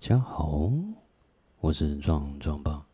[0.00, 0.70] 大家好，
[1.58, 2.86] 我是壮壮爸，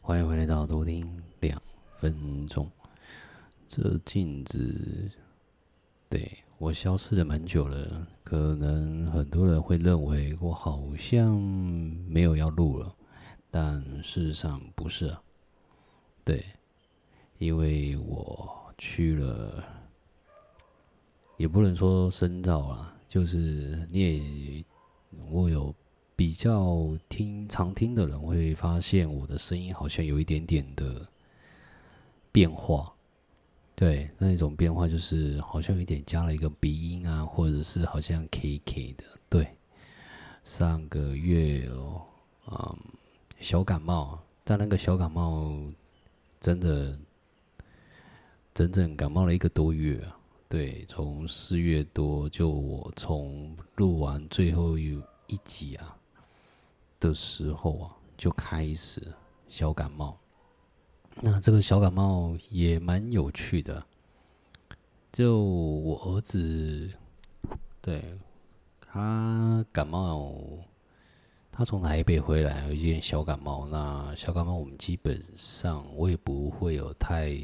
[0.00, 1.60] 欢迎回来到多听两
[1.96, 2.70] 分钟。
[3.68, 5.10] 这镜子，
[6.08, 11.36] 对，我消失了蛮久了，可能很多人会认为我好像
[12.06, 12.94] 没有要录了，
[13.50, 15.20] 但事实上不是啊。
[16.22, 16.40] 对，
[17.38, 19.64] 因为我去了，
[21.36, 24.64] 也不能说深造啊，就是你也
[25.28, 25.74] 我有。
[26.34, 31.06] 比较听常听的人会发现我的声音好像有一点点的
[32.32, 32.92] 变化，
[33.76, 39.04] 对，那一种变化就是好像有点加了一个鼻音啊，或者是好像 K K 的。
[39.28, 39.46] 对，
[40.42, 42.02] 上个月哦，
[42.48, 42.78] 嗯，
[43.38, 45.56] 小感冒，但那个小感冒
[46.40, 46.98] 真的
[48.52, 50.18] 整整感冒了一个多月啊。
[50.48, 55.96] 对，从四月多就我从录完最后一一集啊。
[57.08, 59.12] 的时候啊，就开始
[59.50, 60.18] 小感冒。
[61.20, 63.84] 那这个小感冒也蛮有趣的。
[65.12, 66.90] 就我儿子，
[67.82, 68.02] 对，
[68.80, 70.34] 他感冒，
[71.52, 73.66] 他从台北回来有一点小感冒。
[73.66, 77.38] 那小感冒我们基本上我也不会有太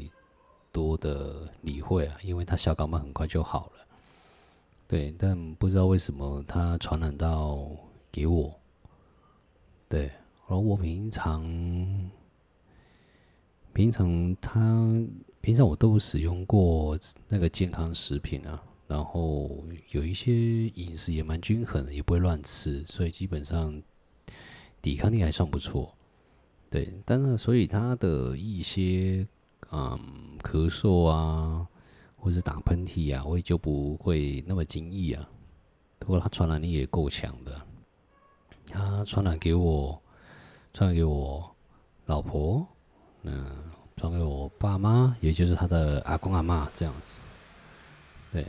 [0.71, 3.85] 多的理会啊，因为他小感冒很快就好了。
[4.87, 7.69] 对，但不知道为什么他传染到
[8.11, 8.53] 给我。
[10.51, 11.41] 对，而我平常，
[13.71, 14.91] 平常他
[15.39, 16.99] 平常我都使用过
[17.29, 19.49] 那个健康食品啊，然后
[19.91, 23.81] 有一些饮食也蛮均衡的，也不会乱吃，所以基本上
[24.81, 25.95] 抵抗力还算不错。
[26.69, 29.25] 对，但是所以他的一些
[29.71, 29.97] 嗯
[30.41, 31.65] 咳嗽啊，
[32.17, 35.29] 或是打喷嚏啊，我也就不会那么惊异啊。
[35.97, 37.61] 不过他传染力也够强的。
[38.67, 40.01] 他传染给我，
[40.73, 41.55] 传给我
[42.05, 42.65] 老婆，
[43.23, 43.45] 嗯，
[43.97, 47.19] 传给我爸妈，也就是他的阿公阿妈这样子，
[48.31, 48.45] 对，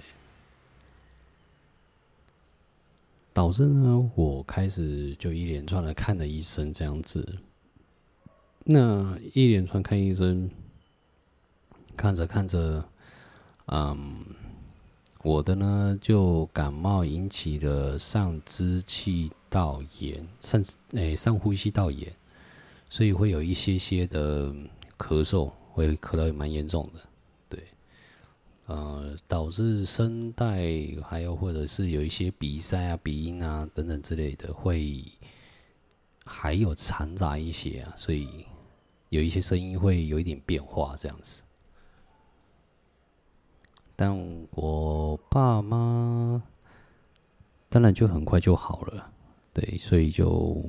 [3.33, 7.39] 导致呢，我开始就一连串的看了医生这样子，
[8.65, 10.51] 那一连串看医生，
[11.97, 12.85] 看着看着，
[13.67, 14.25] 嗯。
[15.23, 22.13] 我的呢，就感冒引起的上支气道炎，上诶、上呼吸道炎，
[22.91, 24.53] 所以会有一些些的
[24.99, 27.01] 咳嗽，会咳到蛮严重的，
[27.49, 27.63] 对，
[28.67, 30.67] 呃，导致声带
[31.05, 35.05] 还有或者是有一些鼻塞啊、鼻音啊等等之类的，会
[36.25, 38.45] 还有掺杂一些啊，所以
[39.09, 41.43] 有一些声音会有一点变化这样子。
[44.05, 44.13] 但
[44.51, 46.43] 我爸妈
[47.69, 49.09] 当然就很快就好了，
[49.55, 50.61] 对，所以就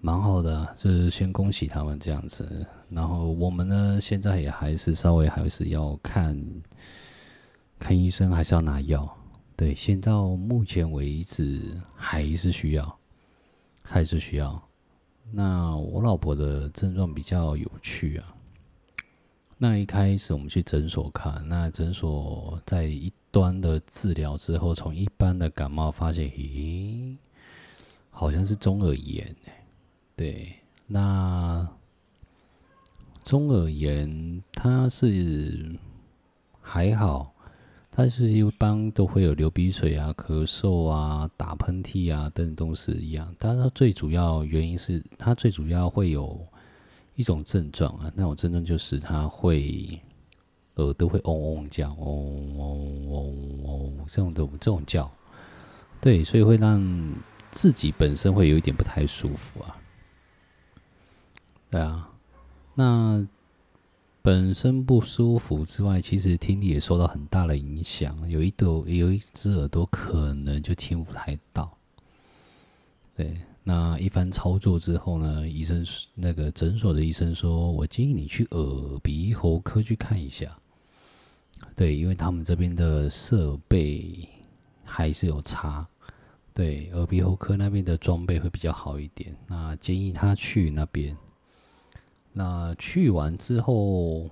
[0.00, 2.66] 蛮好的，就是先恭喜他们这样子。
[2.88, 6.34] 然后我们呢，现在也还是稍微还是要看
[7.78, 9.06] 看医生，还是要拿药。
[9.54, 12.98] 对，现到目前为止还是需要，
[13.82, 14.58] 还是需要。
[15.30, 18.34] 那我老婆的症状比较有趣啊。
[19.62, 27.16] 那一开始我们去诊所看，那诊所在一端的治疗之后，从一般的感冒发现，咦，
[28.10, 29.36] 好像是中耳炎，
[30.16, 30.52] 对，
[30.88, 31.64] 那
[33.22, 35.78] 中耳炎它是
[36.60, 37.32] 还好，
[37.88, 46.44] 它是一般都会有流鼻水啊、咳嗽啊、打喷嚏啊等等都是一样，但是它最主要原因是它最主要会有。
[47.14, 50.00] 一种症状啊，那种症状就是它会
[50.76, 55.10] 耳朵会嗡嗡叫，嗡嗡嗡嗡这种的这种叫，
[56.00, 57.14] 对，所以会让
[57.50, 59.76] 自己本身会有一点不太舒服啊。
[61.70, 62.10] 对啊，
[62.74, 63.26] 那
[64.22, 71.76] 本身不舒服之外，其实听力也受到很大的影响，有一朵有一只耳朵可能就听不太到，
[73.14, 73.36] 对。
[73.64, 80.58] 那一番操作之后呢，医生那个诊所的医生说：“我建议你去耳鼻喉科去看一下。”
[81.76, 84.28] 对，因为他们这边的设备
[84.84, 85.86] 还是有差，
[86.52, 89.32] 对，耳鼻喉科那边的装备会比较好一点。
[89.46, 91.16] 那建议他去那边。
[92.32, 94.28] 那去完之后，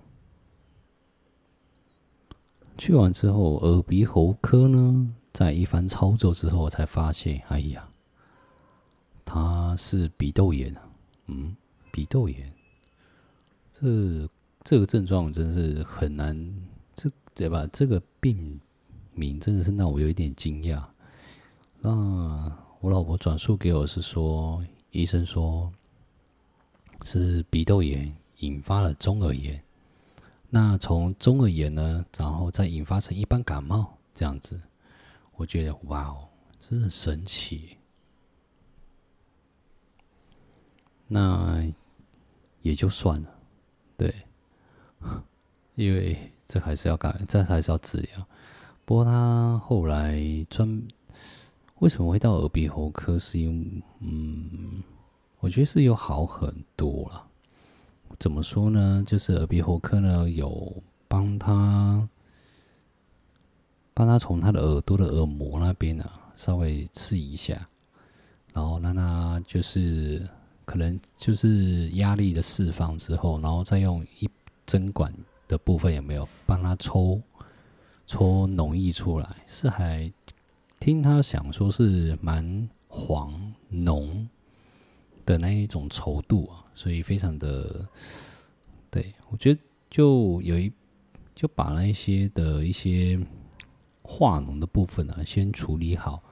[2.77, 7.90] 去完之后，耳鼻喉科呢，在一番操作之后，才发现，哎呀。
[9.33, 10.75] 他是鼻窦炎，
[11.29, 11.55] 嗯，
[11.93, 12.53] 鼻窦炎，
[13.73, 14.29] 这
[14.65, 16.37] 这个症状真是很难，
[16.95, 17.65] 这对吧？
[17.73, 18.61] 这个病
[19.15, 20.85] 名真的是让我有一点惊讶。
[21.79, 21.91] 那
[22.81, 25.73] 我老婆转述给我是说，医生说
[27.05, 29.63] 是鼻窦炎引发了中耳炎，
[30.49, 34.61] 那从中耳炎呢，然后再引发成一般感冒这样子，
[35.37, 36.27] 我觉得哇哦，
[36.59, 37.77] 真的很神奇。
[41.13, 41.69] 那
[42.63, 43.29] 也就算了，
[43.97, 44.15] 对，
[45.75, 46.17] 因为
[46.47, 48.25] 这还是要改，这还是要治疗。
[48.85, 50.81] 不过他后来专
[51.81, 53.19] 为什么会到耳鼻喉科？
[53.19, 54.85] 是因为嗯，
[55.41, 57.27] 我觉得是有好很多了。
[58.21, 59.03] 怎么说呢？
[59.05, 60.73] 就是耳鼻喉科呢有
[61.09, 62.09] 帮他
[63.93, 67.69] 帮他从他的耳朵的耳膜那边呢、啊、稍微刺一下，
[68.53, 70.25] 然后让他就是。
[70.71, 74.31] 可能就是压力的释放之后，然后再用一
[74.65, 75.13] 针管
[75.49, 77.21] 的部分有没有帮他抽
[78.07, 79.29] 抽脓液出来？
[79.49, 80.09] 是还
[80.79, 84.29] 听他想说是蛮黄浓
[85.27, 87.85] 的那一种稠度啊，所以非常的
[88.93, 90.73] 对，我觉得就有一
[91.35, 93.19] 就把那一些的一些
[94.03, 96.23] 化脓的部分呢、啊、先处理好。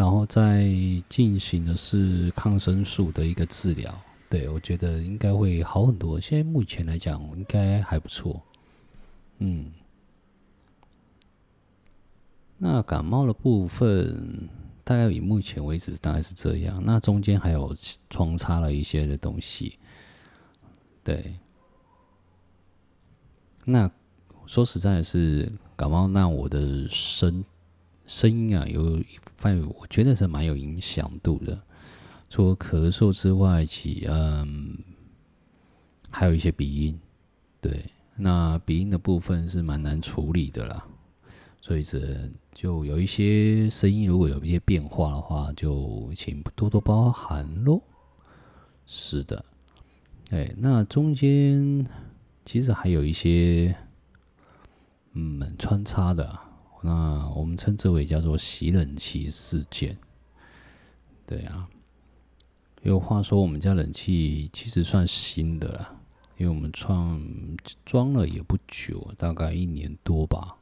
[0.00, 0.64] 然后再
[1.10, 3.94] 进行的是抗生素的一个治疗，
[4.30, 6.18] 对，我觉得应该会好很多。
[6.18, 8.40] 现在目前来讲，应该还不错。
[9.40, 9.70] 嗯，
[12.56, 14.48] 那感冒的部分，
[14.84, 16.82] 大概以目前为止大概是这样。
[16.82, 17.76] 那中间还有
[18.08, 19.78] 穿插了一些的东西，
[21.04, 21.34] 对。
[23.66, 23.90] 那
[24.46, 27.44] 说实在的是感冒，那我的身。
[28.10, 29.00] 声音啊，有
[29.36, 31.56] 范围，我觉得是蛮有影响度的。
[32.28, 34.76] 除了咳嗽之外，其嗯，
[36.10, 36.98] 还有一些鼻音。
[37.60, 37.84] 对，
[38.16, 40.84] 那鼻音的部分是蛮难处理的啦。
[41.60, 47.80] 所以这就有一些声音，如果有一些变化的话，就请多多包涵喽。
[48.86, 49.44] 是的，
[50.30, 51.86] 哎，那中间
[52.44, 53.72] 其实还有一些
[55.12, 56.49] 嗯穿插的。
[56.82, 59.98] 那我们称之为叫做洗冷气事件，
[61.26, 61.68] 对啊。
[62.82, 66.00] 有话说，我们家冷气其实算新的了，
[66.38, 67.20] 因为我们装
[67.84, 70.56] 装了也不久，大概一年多吧。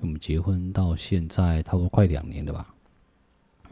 [0.00, 2.74] 我们结婚到现在，差不多快两年的吧。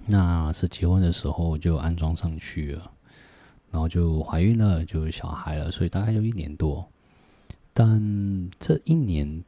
[0.07, 2.91] 那是结婚的时候就安装上去了，
[3.71, 6.89] 然后就怀孕了，就有小孩了，所以大概就一年多。
[7.75, 9.45] 但这一年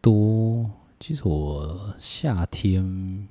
[0.00, 0.68] 多。
[1.06, 3.28] 其实我夏天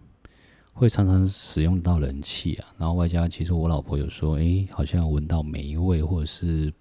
[0.74, 6.72] 会常常使用到冷气啊，然后外加其实我老婆有说，哎，好像闻到霉味或者是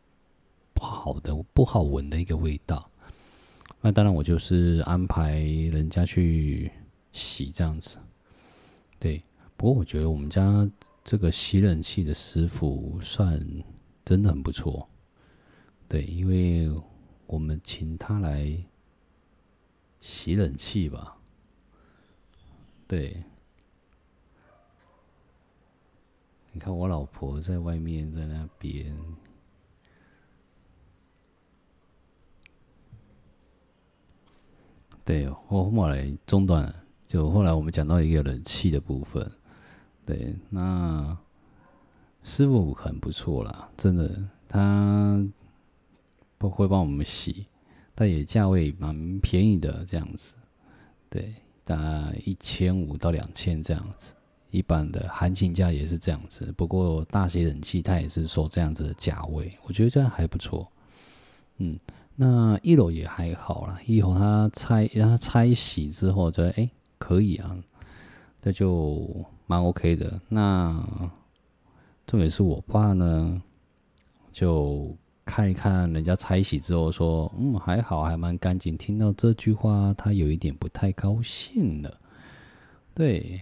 [0.75, 2.91] 不好的、不好闻的一个味道。
[3.81, 6.71] 那当然我就是安排人家去
[7.15, 7.97] 洗这样子。
[8.99, 9.23] 对，
[9.57, 10.71] 不过我觉得我们家
[11.03, 13.43] 这个洗冷气的师傅算
[14.05, 14.87] 真的很不错。
[15.89, 16.71] 对，因为
[17.27, 18.55] 我们请他来。
[20.03, 21.17] 洗冷气吧，
[22.87, 23.23] 对。
[26.55, 28.95] 你看我老婆在外面，在那边。
[35.03, 39.33] 对，我后来中断了，就后来我们讲到一个冷气的部分。
[40.05, 41.17] 对，那
[42.23, 45.27] 师傅很不错啦，真的，他
[46.37, 47.47] 不会帮我们洗。
[47.95, 50.35] 但也价位蛮便宜的，这样子，
[51.11, 54.15] 对，大概一千五到两千这样子，
[54.51, 56.51] 一般的行情价也是这样子。
[56.57, 60.67] 不过大型冷气它也是收这样子的价位，我觉得这样还不错。
[61.59, 61.79] 嗯，
[62.17, 67.55] 那一楼也还好啦，一楼它拆让他拆洗之后，觉得哎可以啊，
[68.41, 69.07] 这就
[69.47, 70.19] 蛮 OK 的。
[70.31, 70.83] 那
[72.07, 73.43] 重点是我爸呢，
[74.33, 74.97] 就。
[75.25, 78.77] 看一看人家拆洗之后说，嗯，还好，还蛮干净。
[78.77, 82.01] 听到这句话，他有一点不太高兴了。
[82.93, 83.41] 对，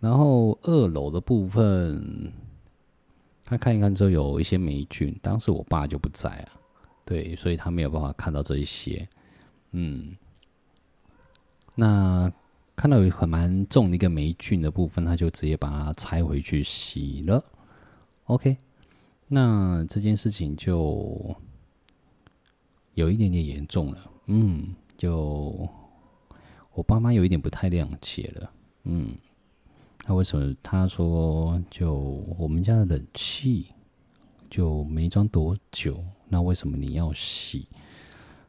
[0.00, 2.32] 然后二楼的部分，
[3.44, 6.52] 他看一看之后有一些霉菌，当时我爸就不在啊，
[7.04, 9.06] 对，所以他没有办法看到这一些。
[9.72, 10.16] 嗯，
[11.74, 12.32] 那
[12.74, 17.44] 看到有很蛮重的一个霉菌的部分，他就直接把它拆回去洗了。
[18.24, 18.56] OK。
[19.32, 21.36] 那这件事情就
[22.94, 25.68] 有一点点严重了，嗯，就
[26.74, 29.14] 我爸妈有一点不太谅解了，嗯，
[30.04, 31.94] 那为什么他说就
[32.36, 33.66] 我们家的冷气
[34.50, 37.68] 就没装多久，那为什么你要洗？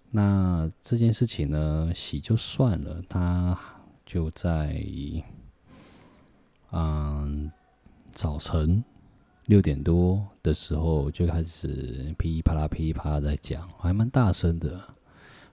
[0.10, 3.56] 那这件事情呢，洗就算了，他
[4.04, 4.84] 就在
[6.72, 7.52] 嗯
[8.12, 8.84] 早晨
[9.52, 14.80] 六点多的时候就开始噼里啪啦噼里啪啦在讲，还蛮大声的。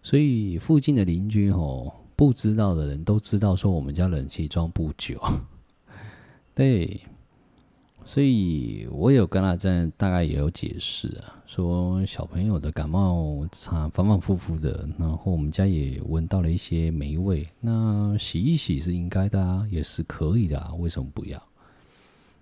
[0.05, 5.21] 所以附近的邻居吼，不知道的人都知道说我们家冷气装不久。
[6.55, 7.01] 对。
[8.05, 21.48] 所以我有跟他在大概也有解释啊，说小朋友的感冒常反反复复的，然后我们家也闻到了一些霉味，那洗一洗是应该的啊，也是可以的啊，为什么不要？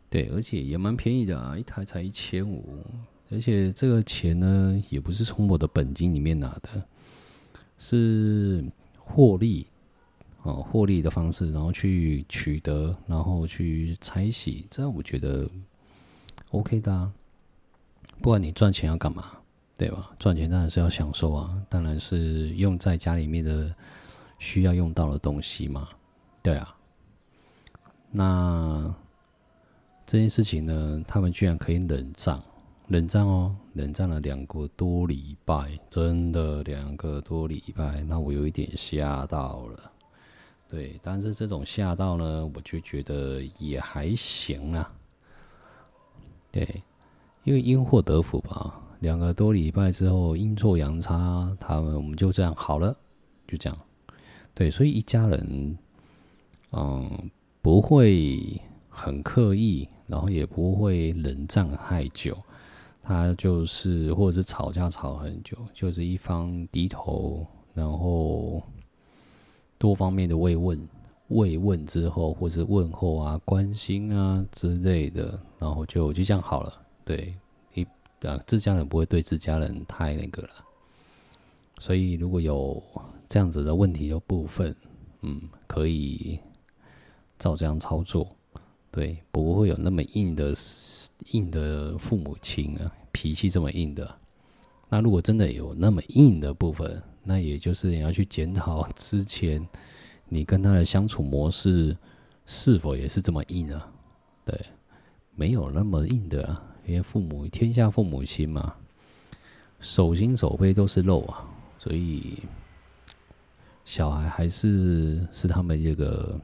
[0.09, 2.79] 对，而且也蛮便宜的啊，一台才一千五，
[3.31, 6.83] 而且这个钱呢，也不是从我的本金里面拿的，
[7.79, 8.65] 是
[8.99, 9.67] 获利。
[10.43, 15.51] 哦，获利的方式，然后去取得，然后去拆洗，这样我觉得
[16.53, 17.13] OK 的啊。
[18.23, 19.25] 不管你赚钱要干嘛，
[19.77, 20.13] 对吧？
[20.21, 23.75] 赚钱当然是要享受啊，当然是用在家里面的
[24.39, 25.89] 需要用到的东西嘛，
[26.45, 26.77] 对啊。
[28.13, 28.95] 那
[30.07, 32.41] 这件事情呢，他们居然可以冷战，
[32.87, 39.91] 冷战哦，冷战了两个多礼拜，真的两个多礼拜，那我有一点吓到了。
[40.69, 44.93] 对，但是这种吓到呢，我就觉得也还行啊。
[46.53, 46.83] 对，
[47.43, 52.97] 因为因祸得福吧，两个多礼拜之后阴错阳差，他们我们就这样好了，
[53.49, 53.77] 就这样。
[54.55, 55.77] 对，所以一家人，
[56.71, 58.61] 嗯，不会
[58.97, 62.37] 很刻意，然后也不会冷战太久，
[63.03, 68.63] 他就是或者是吵架吵很久，就是一方低头，然后。
[69.79, 70.89] 多方面的慰问，
[71.29, 76.73] 慰问之后或者问候啊、关心啊之类的，然后就就这样好了。
[77.05, 77.35] 对，
[77.75, 77.87] 一
[78.27, 80.49] 啊，自家人不会对自家人太那个了。
[81.79, 82.83] 所以如果有
[83.29, 84.75] 这样子的问题的部分，
[85.21, 86.41] 嗯，可以
[87.39, 88.35] 照这样操作。
[88.97, 90.55] 对，不会有那么硬的
[91.33, 94.19] 硬的父母亲啊，脾气这么硬的。
[94.89, 99.69] 那如果真的有那么硬的部分，那也就是你要去检讨之前
[100.31, 101.95] 你跟他的相处模式
[102.47, 103.87] 是否也是这么硬啊？
[104.47, 104.59] 对，
[105.35, 108.77] 没有那么硬的啊，因为父母天下父母亲嘛，
[109.79, 111.45] 手心手背都是肉啊，
[111.79, 112.39] 所以
[113.85, 116.41] 小孩还是是他们这个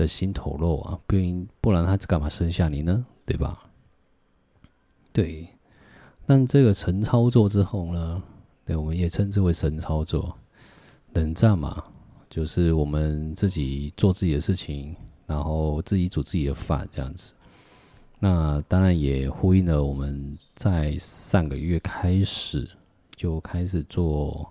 [0.00, 3.04] 的心头肉啊，不然不然他干嘛生下你呢？
[3.26, 3.70] 对吧？
[5.12, 5.46] 对，
[6.26, 8.22] 但这个神操作之后呢？
[8.64, 10.36] 对，我们也称之为神操作，
[11.12, 11.84] 冷战嘛，
[12.28, 14.94] 就是我们自己做自己的事情，
[15.26, 17.34] 然后自己煮自己的饭这样子。
[18.18, 22.68] 那当然也呼应了我们在上个月开始
[23.16, 24.48] 就开始做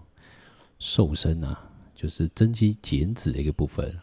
[0.80, 1.58] 瘦身啊，
[1.96, 3.96] 就是增肌减脂的一个部分，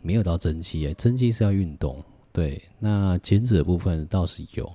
[0.00, 2.02] 没有到增肌，增肌是要运动，
[2.32, 4.72] 对，那减脂的部分倒是有，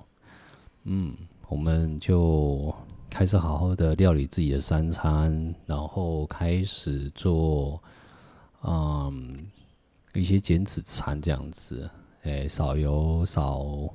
[0.84, 1.14] 嗯，
[1.48, 2.74] 我们就。
[3.10, 7.80] 开始好好的料理自己的三餐，然后开始做，
[8.64, 9.46] 嗯，
[10.14, 11.88] 一些减脂餐这样子，
[12.24, 13.88] 诶，少油少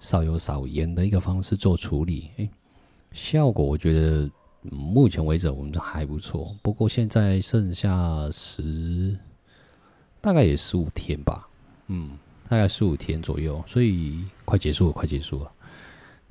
[0.00, 2.50] 少油少盐的一个方式做处理，诶，
[3.12, 4.28] 效果我觉得
[4.62, 6.52] 目前为止我们还不错。
[6.62, 9.16] 不过现在剩下十，
[10.22, 11.46] 大概也十五天吧，
[11.88, 12.16] 嗯，
[12.48, 15.52] 大概十五天左右，所以快结束了，快结束了。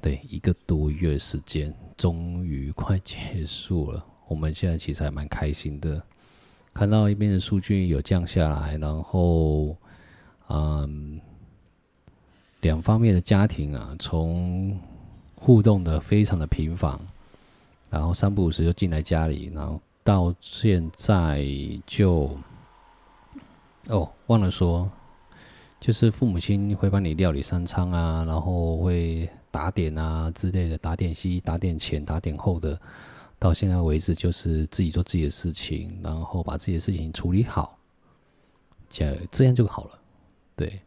[0.01, 4.03] 对，一个多月时间，终于快结束了。
[4.29, 6.01] 我们现在其实还蛮开心的，
[6.74, 9.75] 看到一边的数据有降下来，然后，
[10.48, 11.19] 嗯，
[12.62, 14.79] 两方面的家庭啊，从
[15.36, 16.98] 互动的非常的频繁，
[17.89, 21.45] 然后三不五时就进来家里，然后到现在
[21.86, 22.36] 就，
[23.91, 24.89] 哦，忘了说，
[25.79, 29.29] 就是父母亲会帮你料理三餐啊，然后会。
[29.53, 32.79] 打点啊之类的，打点西，打点前，打点后的，
[33.38, 37.77] 到现在为止就是自己做自己的事情，然后把自己的事情处理好，
[38.88, 40.00] 这这样就好了。
[40.55, 40.79] 对，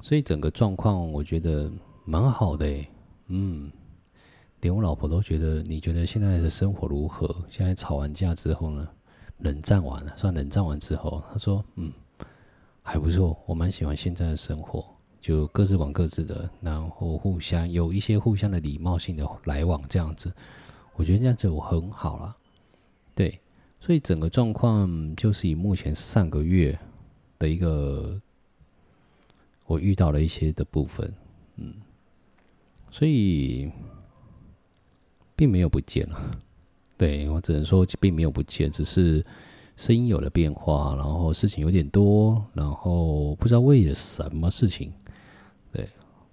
[0.00, 1.70] 所以整个状况我觉得
[2.06, 2.90] 蛮好的欸，
[3.26, 3.70] 嗯，
[4.62, 7.44] 连我老婆都觉得，你觉得现在的生活如何？
[7.50, 8.88] 现在吵完架之后呢，
[9.40, 11.92] 冷战完了，算冷战完之后，她说，嗯，
[12.90, 14.84] 还不错，我蛮喜欢现在的生活。
[15.20, 20.34] 就各自管各自的，然后互相有一些互相的礼貌性的来往，这样子，
[20.96, 22.36] 我觉得这样子我很好了。
[23.14, 23.38] 对，
[23.80, 26.76] 所以整个状况就是以目前上个月
[27.38, 28.20] 的一个
[29.66, 31.14] 我遇到了一些的部分，
[31.58, 31.72] 嗯，
[32.90, 33.70] 所以
[35.36, 36.40] 并没有不见了。
[36.98, 39.24] 对，我只能说并没有不见，只是
[39.80, 44.92] 声音有了变化，然后事情有点多，然后不知道为了什么事情。
[45.72, 45.88] 对，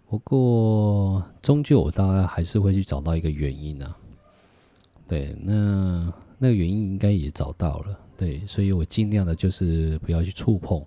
[0.10, 3.96] 不过终究我大概还是会去找到一个原因啊。
[5.08, 7.98] 对，那那个原因应该也找到了。
[8.18, 10.86] 对，所以我尽量的就是不要去触碰，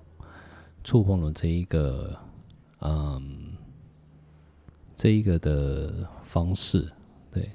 [0.85, 2.15] 触碰了这一个，
[2.81, 3.57] 嗯，
[4.95, 6.87] 这一个的方式。
[7.33, 7.49] 对，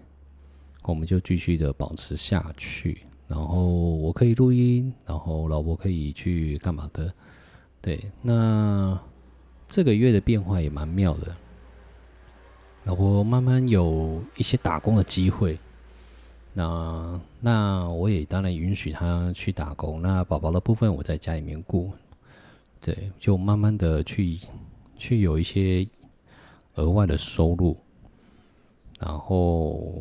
[0.81, 3.03] 我们就继续的保持下去。
[3.27, 7.13] 然后我可以录音，然后老婆可以去干嘛的？
[7.81, 8.99] 对，那
[9.67, 11.35] 这个月的变化也蛮妙的。
[12.83, 15.57] 老婆慢慢有一些打工的机会。
[16.53, 20.01] 那那我也当然允许他去打工。
[20.01, 21.91] 那宝宝的部分我在家里面顾，
[22.79, 24.39] 对，就慢慢的去
[24.95, 25.85] 去有一些
[26.75, 27.75] 额外的收入。
[28.99, 29.93] 然后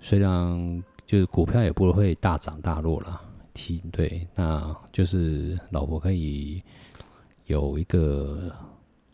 [0.00, 3.20] 虽然就是股票也不会大涨大落了，
[3.54, 6.62] 提对，那就是老婆可以
[7.46, 8.52] 有一个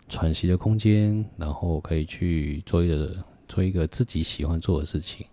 [0.09, 5.27] 喘息的空间，然后可以去做一个做一个自己喜欢做的事情。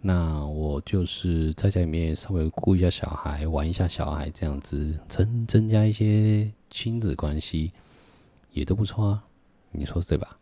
[0.00, 7.72] 那我就是在家里面稍微顾一下小孩，玩一下小孩，这样子增增加一些亲子关系，
[8.52, 9.24] 也都不错啊，
[9.72, 10.38] 你说对吧？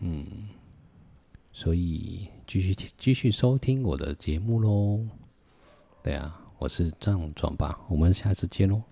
[0.00, 0.24] 嗯，
[1.52, 5.06] 所以继续继续收听我的节目喽。
[6.02, 8.91] 对啊，我是张壮吧，我们下次见喽。